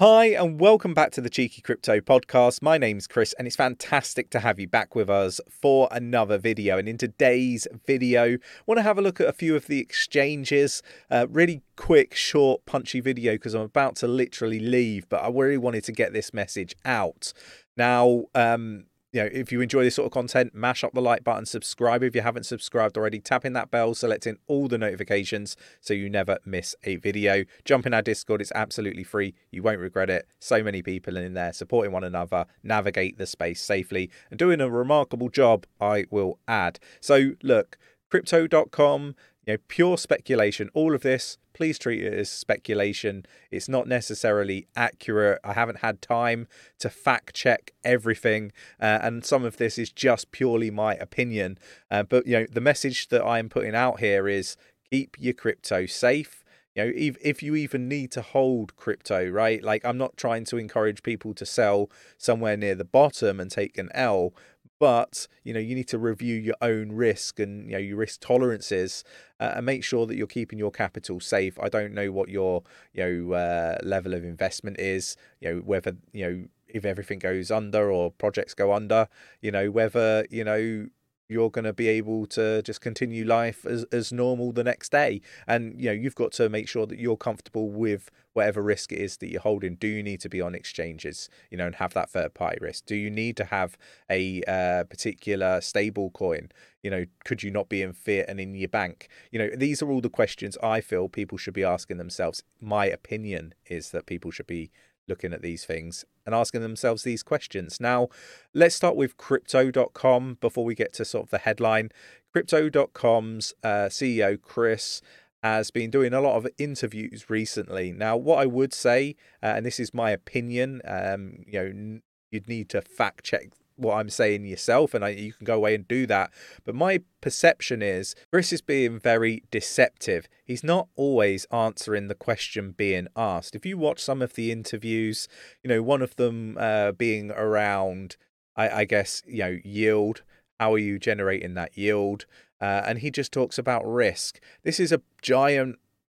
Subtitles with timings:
[0.00, 2.62] Hi, and welcome back to the Cheeky Crypto Podcast.
[2.62, 6.78] My name's Chris, and it's fantastic to have you back with us for another video.
[6.78, 9.80] And in today's video, I want to have a look at a few of the
[9.80, 10.84] exchanges.
[11.10, 15.58] Uh, really quick, short, punchy video because I'm about to literally leave, but I really
[15.58, 17.32] wanted to get this message out.
[17.76, 21.24] Now, um, you know, if you enjoy this sort of content, mash up the like
[21.24, 25.94] button, subscribe if you haven't subscribed already, tapping that bell, selecting all the notifications so
[25.94, 27.44] you never miss a video.
[27.64, 29.34] Jump in our Discord, it's absolutely free.
[29.50, 30.26] You won't regret it.
[30.38, 34.68] So many people in there supporting one another, navigate the space safely, and doing a
[34.68, 36.78] remarkable job, I will add.
[37.00, 37.78] So, look,
[38.10, 39.14] crypto.com,
[39.48, 40.68] you know, pure speculation.
[40.74, 43.24] All of this, please treat it as speculation.
[43.50, 45.40] It's not necessarily accurate.
[45.42, 46.46] I haven't had time
[46.80, 51.56] to fact check everything, uh, and some of this is just purely my opinion.
[51.90, 54.58] Uh, but you know, the message that I'm putting out here is
[54.90, 56.44] keep your crypto safe.
[56.74, 59.62] You know, if, if you even need to hold crypto, right?
[59.64, 63.78] Like, I'm not trying to encourage people to sell somewhere near the bottom and take
[63.78, 64.34] an L,
[64.78, 68.20] but you know you need to review your own risk and you know your risk
[68.20, 69.04] tolerances
[69.40, 71.58] uh, and make sure that you're keeping your capital safe.
[71.58, 72.62] I don't know what your
[72.92, 77.50] you know uh, level of investment is you know whether you know if everything goes
[77.50, 79.08] under or projects go under
[79.40, 80.86] you know whether you know
[81.28, 85.20] you're going to be able to just continue life as, as normal the next day.
[85.46, 88.98] And you know you've got to make sure that you're comfortable with whatever risk it
[88.98, 89.74] is that you're holding.
[89.74, 92.86] Do you need to be on exchanges you know and have that third party risk?
[92.86, 93.76] Do you need to have
[94.10, 96.50] a uh, particular stable coin?
[96.82, 99.08] You know could you not be in fiat and in your bank?
[99.30, 102.42] You know these are all the questions i feel people should be asking themselves.
[102.60, 104.70] My opinion is that people should be
[105.08, 107.80] looking at these things and asking themselves these questions.
[107.80, 108.08] Now,
[108.54, 111.90] let's start with crypto.com before we get to sort of the headline.
[112.32, 115.00] Crypto.com's uh, CEO, Kris,
[115.42, 117.92] has been doing a lot of interviews recently.
[117.92, 122.00] Now, what I would say, uh, and this is my opinion, um, you know,
[122.30, 125.74] you'd need to fact check what I'm saying yourself, and I, you can go away
[125.74, 126.30] and do that.
[126.64, 130.28] But my perception is Kris is being very deceptive.
[130.44, 133.54] He's not always answering the question being asked.
[133.54, 135.28] If you watch some of the interviews,
[135.62, 138.16] you know, one of them uh, being around,
[138.56, 140.22] I, I guess, you know, yield.
[140.58, 142.26] How are you generating that yield?
[142.60, 144.40] Uh, and he just talks about risk.
[144.64, 145.78] This is a giant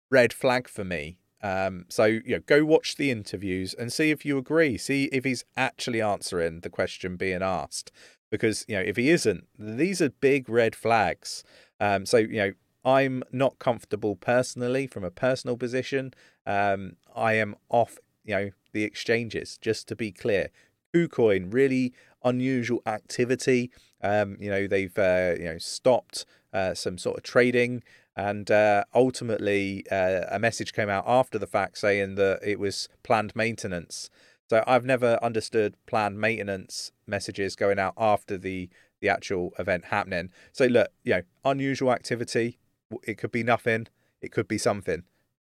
[0.09, 4.25] red flag for me um, so you know, go watch the interviews and see if
[4.25, 4.77] you agree.
[4.77, 7.91] See if he's actually answering the question being asked.
[8.29, 11.43] Because you know, if he isn't, these are big red flags.
[11.79, 12.51] Um, so you know,
[12.83, 16.13] I'm not comfortable personally from a personal position.
[16.45, 17.97] Um, I am off.
[18.25, 19.57] You know, the exchanges.
[19.57, 20.49] Just to be clear,
[20.93, 23.71] KuCoin really unusual activity.
[24.01, 27.83] Um, you know, they've uh, you know stopped uh, some sort of trading.
[28.19, 32.89] And uh, ultimately, uh, a message came out after the fact saying that it was
[33.01, 34.09] planned maintenance.
[34.49, 38.69] So I've never understood planned maintenance messages going out after the
[38.99, 40.31] the actual event happening.
[40.51, 42.59] So look, you know, unusual activity.
[43.03, 43.87] It could be nothing.
[44.21, 45.03] It could be something.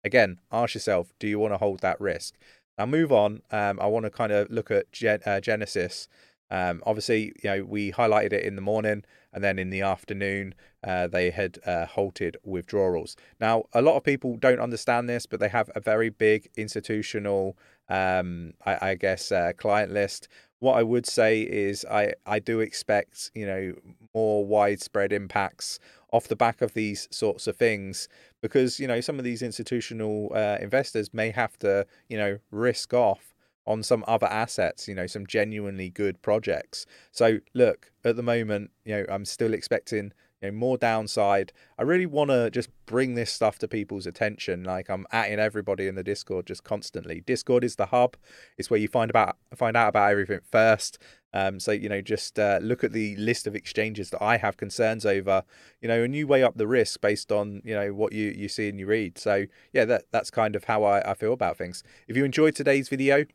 [0.05, 2.37] Again, ask yourself: Do you want to hold that risk?
[2.79, 3.43] Now, move on.
[3.51, 6.07] Um, I want to kind of look at Gen- uh, Genesis.
[6.51, 10.55] Um, obviously, you know, we highlighted it in the morning and then in the afternoon
[10.83, 13.17] uh, they had uh, halted withdrawals.
[13.41, 17.57] Now, a lot of people don't understand this, but they have a very big institutional,
[17.89, 20.29] um, I, I, guess, uh, client list.
[20.59, 23.75] What I would say is I, I do expect, you know,
[24.15, 25.79] more widespread impacts
[26.13, 28.09] off the back of these sorts of things
[28.43, 32.93] because, you know, some of these institutional uh, investors may have to, you know, risk
[32.93, 33.35] off
[33.67, 36.87] on some other assets, you know, some genuinely good projects.
[37.13, 40.13] So look, at the moment, you know, I'm still expecting
[40.43, 41.53] you know, more downside.
[41.79, 44.65] I really want to just bring this stuff to people's attention.
[44.65, 47.21] Like I'm atting everybody in the Discord just constantly.
[47.21, 48.17] Discord is the hub.
[48.57, 50.99] It's where you find about find out about everything first.
[51.33, 54.57] Um, so you know, just uh, look at the list of exchanges that I have
[54.57, 55.45] concerns over.
[55.81, 58.49] You know, and you weigh up the risk based on you know what you you
[58.49, 59.19] see and you read.
[59.19, 61.83] So yeah, that that's kind of how I, I feel about things.
[62.09, 63.27] If you enjoyed today's video,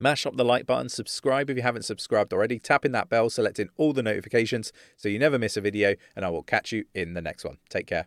[0.00, 3.68] Mash up the like button, subscribe if you haven't subscribed already, tapping that bell, selecting
[3.76, 7.14] all the notifications so you never miss a video, and I will catch you in
[7.14, 7.58] the next one.
[7.68, 8.04] Take care.